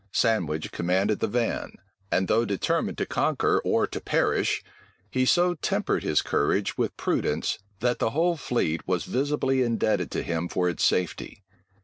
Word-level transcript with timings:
Sandwich 0.11 0.71
commanded 0.71 1.19
the 1.19 1.27
van; 1.27 1.73
and 2.11 2.27
though 2.27 2.43
determined 2.43 2.97
to 2.97 3.05
conquer 3.05 3.61
or 3.63 3.85
to 3.85 4.01
perish, 4.01 4.63
he 5.11 5.25
so 5.25 5.53
tempered 5.53 6.01
his 6.01 6.23
courage 6.23 6.75
with 6.75 6.97
prudence, 6.97 7.59
that 7.81 7.99
the 7.99 8.09
whole 8.09 8.35
fleet 8.35 8.87
was 8.87 9.03
visibly 9.05 9.61
indebted 9.61 10.09
to 10.09 10.23
him 10.23 10.47
for 10.49 10.67
its 10.67 10.83
safety. 10.83 11.43